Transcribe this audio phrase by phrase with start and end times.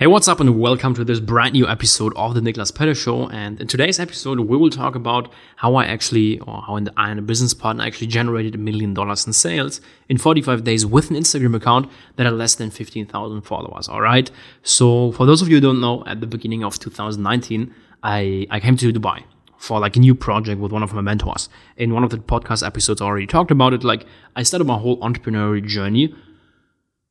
[0.00, 3.28] Hey, what's up, and welcome to this brand new episode of the Niklas Pedde Show.
[3.28, 7.18] And in today's episode, we will talk about how I actually, or how I and
[7.18, 11.16] a business partner actually generated a million dollars in sales in 45 days with an
[11.16, 13.90] Instagram account that had less than 15,000 followers.
[13.90, 14.30] All right.
[14.62, 18.58] So, for those of you who don't know, at the beginning of 2019, I, I
[18.58, 19.24] came to Dubai
[19.58, 21.50] for like a new project with one of my mentors.
[21.76, 23.84] In one of the podcast episodes, I already talked about it.
[23.84, 26.14] Like, I started my whole entrepreneurial journey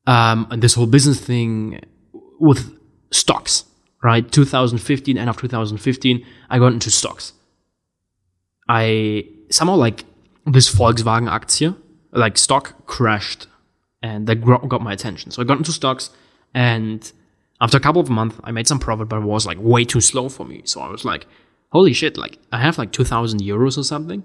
[0.07, 1.81] um, and this whole business thing
[2.39, 2.78] with
[3.11, 3.65] stocks,
[4.03, 4.29] right?
[4.31, 7.33] 2015, end of 2015, I got into stocks.
[8.67, 10.05] I somehow like
[10.45, 11.75] this Volkswagen Aktie,
[12.11, 13.47] like stock crashed
[14.01, 15.31] and that got my attention.
[15.31, 16.11] So I got into stocks
[16.53, 17.11] and
[17.61, 20.01] after a couple of months, I made some profit, but it was like way too
[20.01, 20.61] slow for me.
[20.65, 21.25] So I was like,
[21.71, 24.23] holy shit, like I have like 2000 euros or something.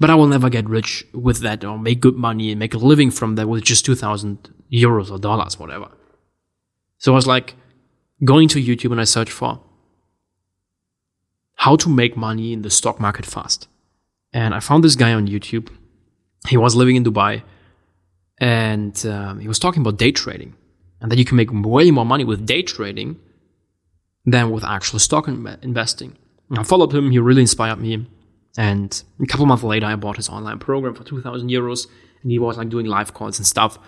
[0.00, 2.78] But I will never get rich with that or make good money and make a
[2.78, 5.88] living from that with just 2000 euros or dollars, whatever.
[6.98, 7.54] So I was like
[8.24, 9.60] going to YouTube and I searched for
[11.54, 13.68] how to make money in the stock market fast.
[14.32, 15.68] And I found this guy on YouTube.
[16.48, 17.42] He was living in Dubai
[18.40, 20.54] and um, he was talking about day trading
[21.00, 23.18] and that you can make way more money with day trading
[24.24, 26.16] than with actual stock investing.
[26.50, 27.10] And I followed him.
[27.10, 28.06] He really inspired me.
[28.56, 31.86] And a couple months later, I bought his online program for 2000 euros
[32.22, 33.78] and he was like doing live calls and stuff.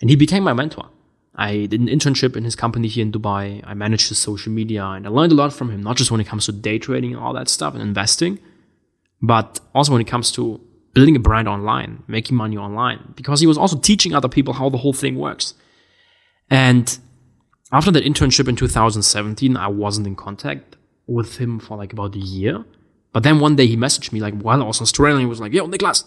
[0.00, 0.88] And he became my mentor.
[1.34, 3.62] I did an internship in his company here in Dubai.
[3.66, 6.20] I managed his social media and I learned a lot from him, not just when
[6.20, 8.38] it comes to day trading and all that stuff and investing,
[9.22, 10.60] but also when it comes to
[10.94, 14.68] building a brand online, making money online, because he was also teaching other people how
[14.68, 15.54] the whole thing works.
[16.50, 16.98] And
[17.70, 22.18] after that internship in 2017, I wasn't in contact with him for like about a
[22.18, 22.64] year.
[23.14, 25.40] But then one day he messaged me like while I was in Australia, he was
[25.40, 26.04] like, Yo, Niklas,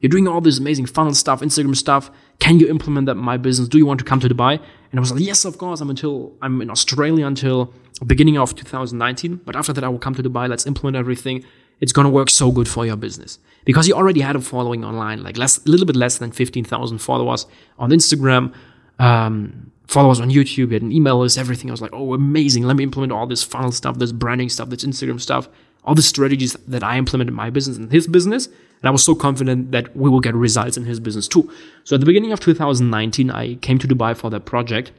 [0.00, 2.10] you're doing all this amazing funnel stuff, Instagram stuff.
[2.38, 3.68] Can you implement that in my business?
[3.68, 4.52] Do you want to come to Dubai?
[4.90, 5.80] And I was like, yes, of course.
[5.80, 7.72] I'm until I'm in Australia until
[8.04, 9.40] beginning of 2019.
[9.44, 10.48] But after that, I will come to Dubai.
[10.48, 11.44] Let's implement everything.
[11.80, 15.22] It's gonna work so good for your business because he already had a following online,
[15.22, 17.46] like less, a little bit less than 15,000 followers
[17.78, 18.54] on Instagram,
[18.98, 20.68] um, followers on YouTube.
[20.68, 21.70] He had an email list, everything.
[21.70, 22.62] I was like, oh, amazing.
[22.64, 25.48] Let me implement all this funnel stuff, this branding stuff, this Instagram stuff,
[25.86, 28.48] all the strategies that I implemented in my business and his business
[28.82, 31.50] and I was so confident that we will get results in his business too.
[31.84, 34.92] So at the beginning of 2019, I came to Dubai for that project.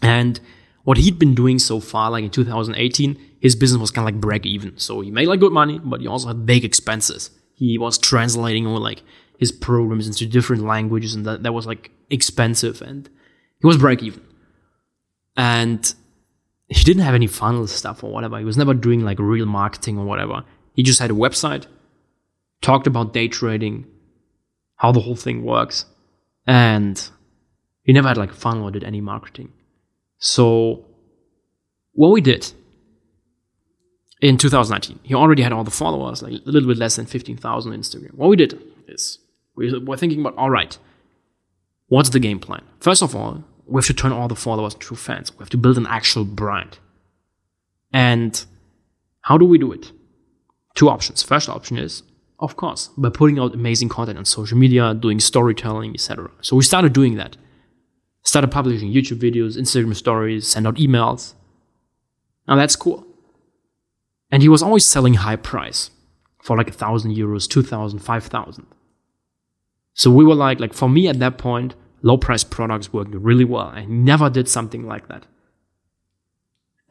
[0.00, 0.40] And
[0.84, 4.20] what he'd been doing so far, like in 2018, his business was kind of like
[4.20, 4.78] break even.
[4.78, 7.30] So he made like good money, but he also had big expenses.
[7.54, 9.02] He was translating all like
[9.38, 12.80] his programs into different languages, and that, that was like expensive.
[12.80, 13.08] And
[13.60, 14.22] he was break even.
[15.36, 15.94] And
[16.72, 18.38] he didn't have any funnel stuff or whatever.
[18.38, 20.44] He was never doing like real marketing or whatever.
[20.74, 21.66] He just had a website
[22.60, 23.86] talked about day trading,
[24.76, 25.84] how the whole thing works,
[26.46, 27.10] and
[27.82, 29.52] he never had like funnel or did any marketing.
[30.18, 30.84] So
[31.92, 32.52] what we did
[34.20, 37.72] in 2019, he already had all the followers, like a little bit less than 15,000
[37.72, 38.14] on Instagram.
[38.14, 39.18] What we did is
[39.56, 40.78] we were thinking about, all right,
[41.88, 42.62] what's the game plan?
[42.78, 45.32] First of all, we have to turn all the followers into fans.
[45.32, 46.78] We have to build an actual brand.
[47.92, 48.44] And
[49.22, 49.92] how do we do it?
[50.74, 51.22] Two options.
[51.22, 52.02] First option is
[52.42, 56.28] of course, by putting out amazing content on social media, doing storytelling, etc.
[56.40, 57.36] So we started doing that.
[58.24, 61.34] Started publishing YouTube videos, Instagram stories, send out emails.
[62.48, 63.06] Now that's cool.
[64.32, 65.90] And he was always selling high price
[66.42, 68.66] for like a thousand euros, two thousand, five thousand.
[69.94, 73.44] So we were like, like for me at that point, low price products worked really
[73.44, 73.66] well.
[73.66, 75.26] I never did something like that.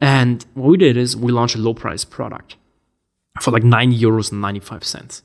[0.00, 2.56] And what we did is we launched a low price product
[3.40, 5.22] for like nine euros and 95 cents.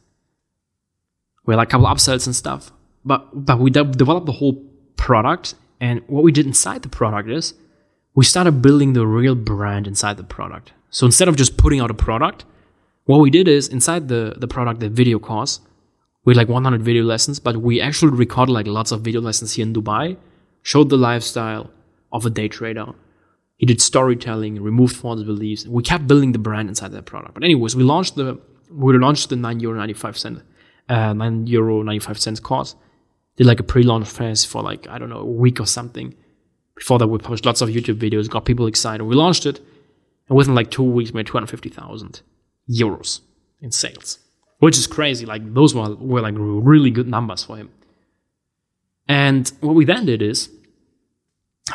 [1.45, 2.71] We had like a couple upsells and stuff,
[3.03, 4.63] but but we de- developed the whole
[4.97, 5.55] product.
[5.79, 7.53] And what we did inside the product is
[8.13, 10.73] we started building the real brand inside the product.
[10.89, 12.45] So instead of just putting out a product,
[13.05, 15.61] what we did is inside the the product, the video course,
[16.27, 19.65] we like 100 video lessons, but we actually recorded like lots of video lessons here
[19.65, 20.17] in Dubai,
[20.61, 21.71] showed the lifestyle
[22.11, 22.87] of a day trader.
[23.55, 25.65] He did storytelling, removed false beliefs.
[25.65, 27.33] We kept building the brand inside that product.
[27.33, 28.37] But anyways, we launched the
[28.69, 30.41] we launched the 9 euro 95 cent
[30.89, 32.75] uh, 9 euro 95 cents course.
[33.37, 36.13] Did like a pre-launch phase for like, I don't know, a week or something.
[36.75, 39.05] Before that, we published lots of YouTube videos, got people excited.
[39.05, 39.61] We launched it,
[40.27, 42.21] and within like two weeks, made 250,000
[42.69, 43.21] euros
[43.61, 44.19] in sales,
[44.59, 45.25] which is crazy.
[45.25, 47.69] Like, those were, were like really good numbers for him.
[49.07, 50.49] And what we then did is,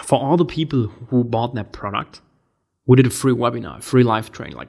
[0.03, 2.21] for all the people who bought that product,
[2.87, 4.69] we did a free webinar, free live training, like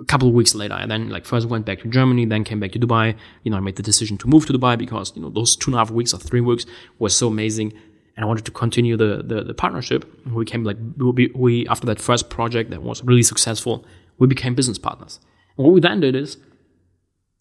[0.00, 0.74] a couple of weeks later.
[0.74, 3.14] And then like first went back to Germany, then came back to Dubai.
[3.44, 5.70] You know, I made the decision to move to Dubai because, you know, those two
[5.70, 6.66] and a half weeks or three weeks
[6.98, 7.72] were so amazing.
[8.16, 10.04] and I wanted to continue the the, the partnership.
[10.26, 13.84] We came like we, we after that first project that was really successful,
[14.18, 15.20] we became business partners.
[15.56, 16.36] And what we then did is,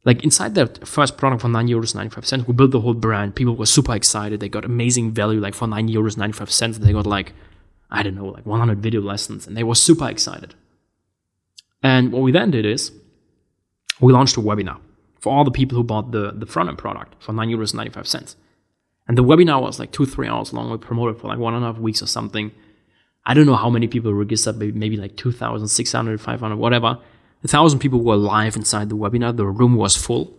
[0.04, 2.94] like inside that first product for nine euros ninety five cents, we built the whole
[2.94, 3.36] brand.
[3.36, 4.40] People were super excited.
[4.40, 5.40] They got amazing value.
[5.40, 7.34] Like for nine euros ninety five cents, they got like
[7.90, 10.56] I don't know like one hundred video lessons, and they were super excited.
[11.84, 12.92] And what we then did is,
[14.00, 14.80] we launched a webinar
[15.20, 17.92] for all the people who bought the the front end product for nine euros ninety
[17.92, 18.36] five cents.
[19.08, 20.72] And the webinar was like two, three hours long.
[20.72, 22.52] We promoted for like one and a half weeks or something.
[23.26, 26.98] I don't know how many people registered, maybe, like 2,000, 600, 500, whatever.
[27.44, 29.36] A thousand people were live inside the webinar.
[29.36, 30.34] The room was full.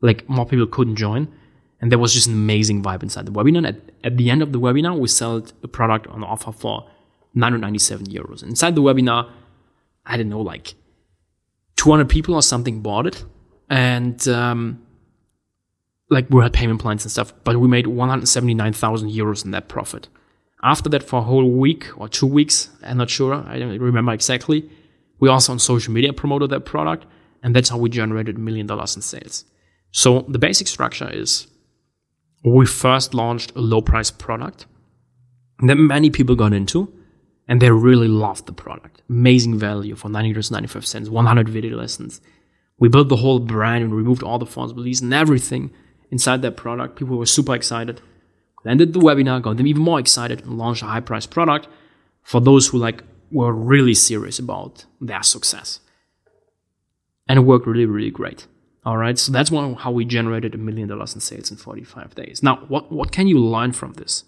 [0.00, 1.28] Like more people couldn't join.
[1.80, 3.66] And there was just an amazing vibe inside the webinar.
[3.66, 6.88] At, at the end of the webinar, we sold a product on offer for
[7.34, 8.42] 997 euros.
[8.42, 9.30] Inside the webinar,
[10.04, 10.74] I don't know, like
[11.76, 13.24] 200 people or something bought it.
[13.70, 14.82] And um,
[16.10, 20.08] like we had payment plans and stuff, but we made 179,000 euros in that profit.
[20.62, 24.12] After that, for a whole week or two weeks, I'm not sure, I don't remember
[24.12, 24.68] exactly.
[25.20, 27.06] We also on social media promoted that product,
[27.42, 29.44] and that's how we generated a million dollars in sales.
[29.90, 31.46] So the basic structure is
[32.44, 34.66] we first launched a low price product
[35.60, 36.92] that many people got into,
[37.48, 39.02] and they really loved the product.
[39.08, 42.20] Amazing value for 90 euros 95 cents, 100 video lessons.
[42.78, 45.72] We built the whole brand and removed all the false beliefs and everything
[46.10, 46.96] inside that product.
[46.96, 48.00] People were super excited.
[48.64, 51.66] We ended the webinar, got them even more excited, and launched a high price product
[52.22, 55.80] for those who like were really serious about their success.
[57.28, 58.46] And it worked really, really great.
[58.84, 62.14] All right, so that's one, how we generated a million dollars in sales in 45
[62.14, 62.42] days.
[62.42, 64.24] Now, what, what can you learn from this?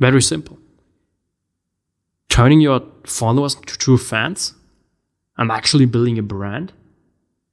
[0.00, 0.58] Very simple.
[2.28, 4.54] Turning your followers to true fans
[5.36, 6.72] and actually building a brand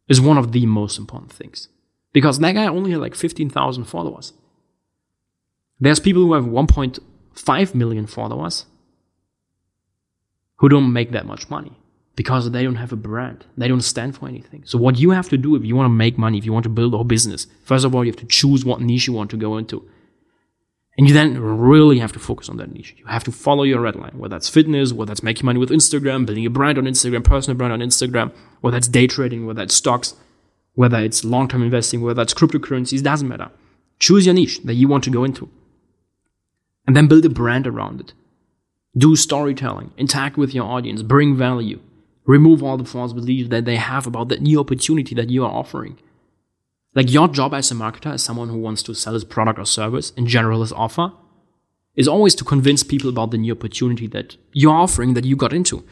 [0.07, 1.67] is one of the most important things
[2.13, 4.33] because that guy only had like 15,000 followers.
[5.79, 8.65] There's people who have 1.5 million followers
[10.57, 11.71] who don't make that much money
[12.15, 13.45] because they don't have a brand.
[13.57, 14.63] They don't stand for anything.
[14.65, 16.63] So what you have to do if you want to make money, if you want
[16.63, 19.29] to build a business, first of all, you have to choose what niche you want
[19.31, 19.87] to go into.
[20.97, 22.95] And you then really have to focus on that niche.
[22.97, 25.69] You have to follow your red line, whether that's fitness, whether that's making money with
[25.69, 29.61] Instagram, building a brand on Instagram, personal brand on Instagram, whether that's day trading, whether
[29.61, 30.15] that's stocks,
[30.73, 33.51] whether it's long term investing, whether that's cryptocurrencies, doesn't matter.
[33.99, 35.49] Choose your niche that you want to go into.
[36.87, 38.13] And then build a brand around it.
[38.97, 41.79] Do storytelling, interact with your audience, bring value,
[42.25, 45.51] remove all the false beliefs that they have about that new opportunity that you are
[45.51, 45.99] offering.
[46.95, 49.65] Like your job as a marketer, as someone who wants to sell his product or
[49.65, 51.11] service, in general, his offer,
[51.95, 55.53] is always to convince people about the new opportunity that you're offering that you got
[55.53, 55.83] into.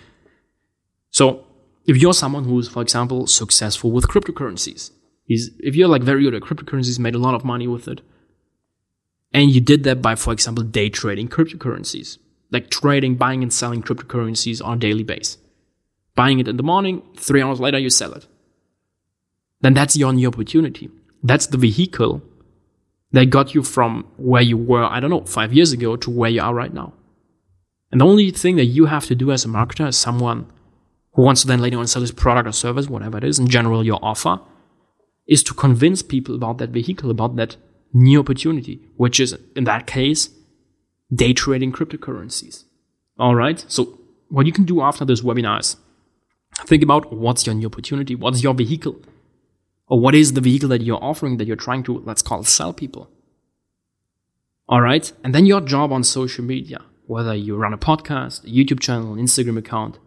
[1.12, 1.46] So
[1.86, 4.92] if you're someone who's, for example, successful with cryptocurrencies,
[5.28, 8.01] if you're like very good at cryptocurrencies, made a lot of money with it,
[9.34, 12.18] and you did that by, for example, day trading cryptocurrencies,
[12.51, 15.38] like trading, buying and selling cryptocurrencies on a daily basis,
[16.15, 18.27] buying it in the morning, three hours later you sell it,
[19.62, 20.89] then that's your new opportunity.
[21.24, 22.21] That's the vehicle
[23.12, 26.30] that got you from where you were, I don't know, five years ago to where
[26.30, 26.94] you are right now.
[27.92, 30.51] And the only thing that you have to do as a marketer, as someone
[31.13, 33.48] who wants to then later on sell his product or service, whatever it is, in
[33.48, 34.39] general, your offer,
[35.27, 37.56] is to convince people about that vehicle, about that
[37.94, 40.30] new opportunity, which is, in that case,
[41.13, 42.63] day trading cryptocurrencies.
[43.18, 43.63] All right.
[43.68, 44.00] So
[44.30, 45.77] what you can do after this webinar is
[46.65, 49.00] think about what's your new opportunity, what's your vehicle,
[49.88, 52.74] or what is the vehicle that you're offering that you're trying to, let's call sell
[52.74, 53.10] people.
[54.68, 55.12] All right.
[55.24, 59.13] And then your job on social media, whether you run a podcast, a YouTube channel,
[59.13, 60.00] an Instagram account,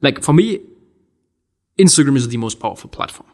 [0.00, 0.60] like for me,
[1.78, 3.28] Instagram is the most powerful platform.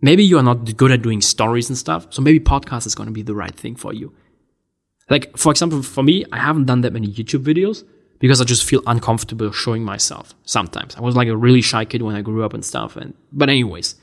[0.00, 3.06] Maybe you are not good at doing stories and stuff, so maybe podcast is going
[3.06, 4.12] to be the right thing for you.
[5.10, 7.84] Like, for example, for me, I haven't done that many YouTube videos
[8.18, 10.94] because I just feel uncomfortable showing myself sometimes.
[10.96, 12.96] I was like a really shy kid when I grew up and stuff.
[12.96, 13.96] And, but anyways,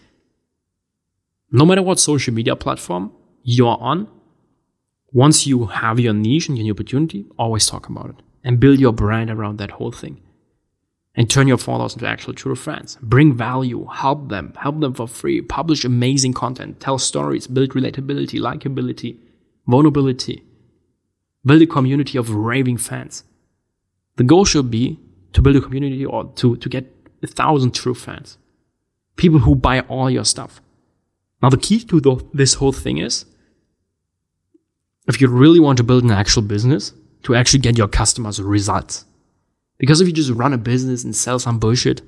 [1.52, 3.12] no matter what social media platform
[3.44, 4.08] you're on,
[5.12, 8.94] once you have your niche and your opportunity, always talk about it and build your
[8.94, 10.22] brand around that whole thing
[11.16, 12.98] and turn your followers into actual true friends.
[13.02, 18.40] Bring value, help them, help them for free, publish amazing content, tell stories, build relatability,
[18.40, 19.18] likability,
[19.68, 20.44] vulnerability,
[21.46, 23.24] build a community of raving fans.
[24.18, 25.00] The goal should be
[25.34, 26.86] to build a community or to, to get
[27.24, 28.38] a thousand true fans.
[29.16, 30.62] People who buy all your stuff.
[31.42, 33.26] Now, the key to the, this whole thing is
[35.08, 36.94] if you really want to build an actual business,
[37.24, 39.06] to actually get your customers results.
[39.78, 42.02] Because if you just run a business and sell some bullshit,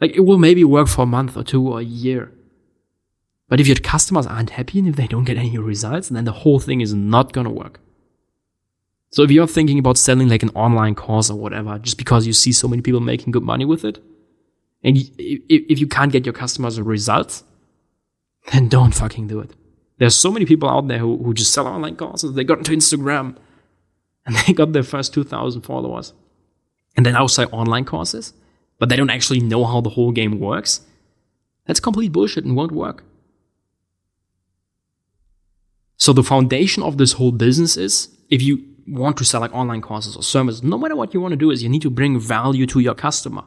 [0.00, 2.32] like it will maybe work for a month or two or a year.
[3.48, 6.32] But if your customers aren't happy and if they don't get any results, then the
[6.32, 7.80] whole thing is not to work.
[9.14, 12.32] So if you're thinking about selling like an online course or whatever, just because you
[12.32, 14.02] see so many people making good money with it,
[14.82, 17.44] and if you can't get your customers results,
[18.50, 19.52] then don't fucking do it.
[19.98, 22.34] There's so many people out there who, who just sell online courses.
[22.34, 23.36] They got into Instagram
[24.26, 26.12] and they got their first 2,000 followers.
[26.96, 28.34] And then outside online courses,
[28.80, 30.80] but they don't actually know how the whole game works.
[31.66, 33.04] That's complete bullshit and won't work.
[35.98, 39.80] So the foundation of this whole business is if you want to sell like online
[39.80, 42.18] courses or services, no matter what you want to do is you need to bring
[42.18, 43.44] value to your customer.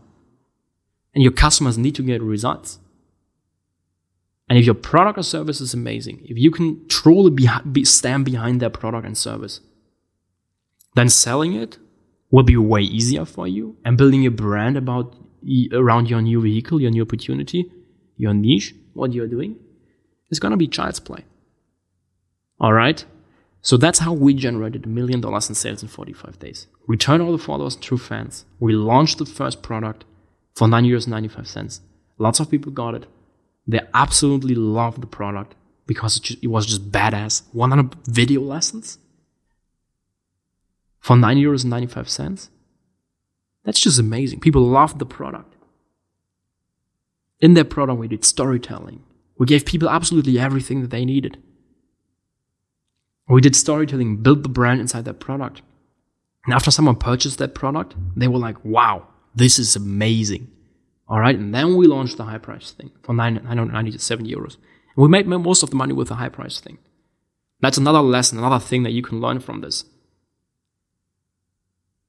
[1.14, 2.80] And your customers need to get results.
[4.50, 8.26] And if your product or service is amazing, if you can truly be, be, stand
[8.26, 9.60] behind that product and service,
[10.96, 11.78] then selling it
[12.32, 13.78] will be way easier for you.
[13.84, 15.16] And building a brand about
[15.74, 17.72] around your new vehicle, your new opportunity,
[18.16, 19.58] your niche, what you're doing,
[20.30, 21.26] is gonna be child's play.
[22.60, 23.06] All right.
[23.62, 26.68] So that's how we generated a million dollars in sales in 45 days.
[26.88, 28.46] We turned all the followers into fans.
[28.60, 30.06] We launched the first product
[30.56, 31.82] for 9 euros 95 cents.
[32.18, 33.06] Lots of people got it.
[33.68, 37.44] They absolutely loved the product because it, just, it was just badass.
[37.52, 38.98] 100 video lessons
[41.00, 42.50] for 9 euros 95 cents.
[43.64, 44.40] That's just amazing.
[44.40, 45.56] People loved the product.
[47.40, 49.04] In that product, we did storytelling.
[49.38, 51.38] We gave people absolutely everything that they needed.
[53.30, 55.62] We did storytelling, built the brand inside that product.
[56.46, 60.50] And after someone purchased that product, they were like, wow, this is amazing.
[61.10, 61.38] All right.
[61.38, 64.56] And then we launched the high price thing for nine hundred ninety to 997 euros.
[64.96, 66.78] And we made most of the money with the high price thing.
[67.60, 69.86] That's another lesson, another thing that you can learn from this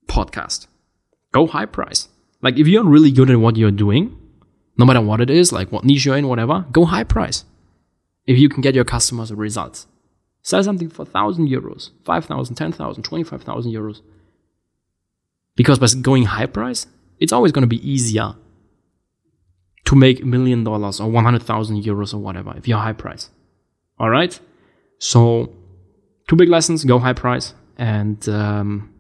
[0.07, 0.67] podcast.
[1.33, 2.09] Go high price.
[2.43, 4.17] Like if you're really good at what you're doing,
[4.77, 7.45] no matter what it is, like what niche you're in, whatever, go high price.
[8.27, 9.87] If you can get your customers results.
[10.43, 14.01] Sell something for 1,000 euros, 5,000, 10,000, 25,000 euros.
[15.57, 16.87] Because by going high price,
[17.19, 18.35] it's always going to be easier
[19.85, 23.31] to make a million dollars or 100,000 euros or whatever if you're high price.
[23.99, 24.39] All right.
[24.99, 25.53] So,
[26.29, 28.93] two big lessons go high price and um,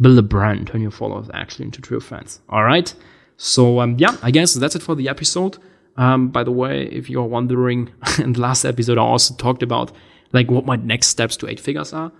[0.00, 2.40] build a brand, turn your followers actually into true fans.
[2.48, 2.94] All right.
[3.36, 5.58] So, um, yeah, I guess that's it for the episode.
[5.96, 9.92] Um, by the way, if you're wondering, in the last episode, I also talked about
[10.32, 12.12] like what my next steps to eight figures are.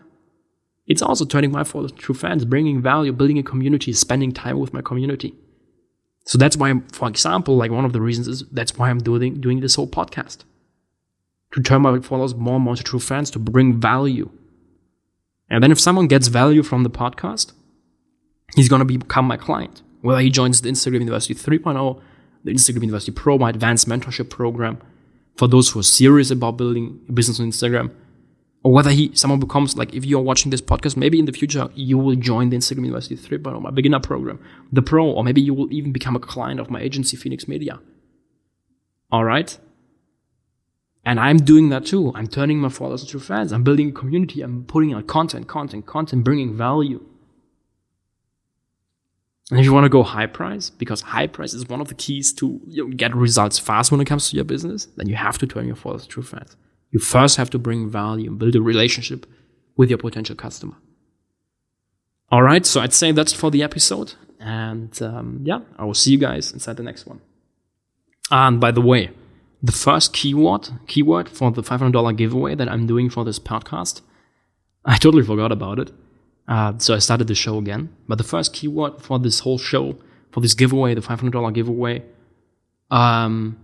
[0.87, 4.73] It's also turning my followers to fans, bringing value, building a community, spending time with
[4.73, 5.35] my community.
[6.26, 9.40] So that's why, for example, like one of the reasons is that's why I'm doing
[9.40, 10.38] doing this whole podcast
[11.52, 14.30] to turn my followers more and more to true fans, to bring value.
[15.49, 17.52] And then if someone gets value from the podcast,
[18.54, 19.83] he's going to become my client.
[20.00, 22.00] Whether he joins the Instagram University 3.0
[22.47, 24.79] the Instagram University Pro, my advanced mentorship program
[25.37, 27.91] for those who are serious about building a business on Instagram.
[28.62, 31.69] Or whether he someone becomes like if you're watching this podcast, maybe in the future
[31.75, 34.41] you will join the Instagram University 3.0, my beginner program,
[34.73, 37.79] the pro, or maybe you will even become a client of my agency, Phoenix Media.
[39.12, 39.57] All right.
[41.05, 42.12] And I'm doing that too.
[42.17, 43.53] I'm turning my followers into fans.
[43.53, 44.43] I'm building a community.
[44.43, 47.05] I'm putting out content, content, content, bringing value.
[49.50, 51.95] And if you want to go high price, because high price is one of the
[51.95, 55.15] keys to you know, get results fast when it comes to your business, then you
[55.15, 56.57] have to turn your followers true fans.
[56.91, 59.26] You first have to bring value and build a relationship
[59.76, 60.75] with your potential customer.
[62.31, 64.15] All right, so I'd say that's for the episode.
[64.41, 67.21] And um, yeah, I will see you guys inside the next one.
[68.31, 69.11] And by the way,
[69.62, 74.00] the first keyword keyword for the $500 giveaway that I'm doing for this podcast,
[74.85, 75.93] I totally forgot about it.
[76.49, 77.95] Uh, so I started the show again.
[78.09, 79.97] But the first keyword for this whole show,
[80.31, 82.03] for this giveaway, the $500 giveaway,
[82.91, 83.59] um,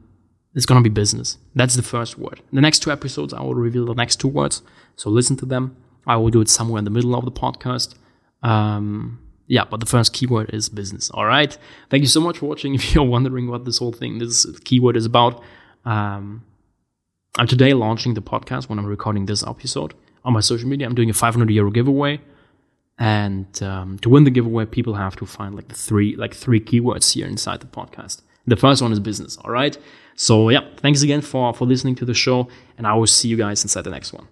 [0.66, 1.38] going to be business.
[1.54, 2.40] That's the first word.
[2.52, 4.62] The next two episodes, I will reveal the next two words.
[4.96, 5.76] So listen to them.
[6.06, 7.94] I will do it somewhere in the middle of the podcast.
[8.42, 11.10] Um, yeah, but the first keyword is business.
[11.10, 11.56] All right.
[11.90, 12.74] Thank you so much for watching.
[12.82, 15.42] If you're wondering what this whole thing, this keyword is about,
[15.84, 16.44] um,
[17.38, 20.86] I'm today launching the podcast when I'm recording this episode on my social media.
[20.86, 22.20] I'm doing a 500 euro giveaway.
[22.98, 26.60] And um, to win the giveaway, people have to find like the three like three
[26.60, 28.22] keywords here inside the podcast.
[28.46, 29.36] The first one is business.
[29.38, 29.76] All right.
[30.14, 33.36] So yeah, thanks again for for listening to the show, and I will see you
[33.36, 34.28] guys inside the next one.